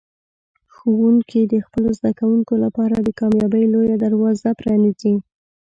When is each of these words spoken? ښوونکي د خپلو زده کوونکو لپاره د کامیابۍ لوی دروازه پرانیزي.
ښوونکي 0.73 1.41
د 1.53 1.55
خپلو 1.65 1.89
زده 1.97 2.11
کوونکو 2.19 2.53
لپاره 2.63 2.95
د 3.01 3.09
کامیابۍ 3.19 3.65
لوی 3.73 3.89
دروازه 4.05 4.49
پرانیزي. 4.59 5.15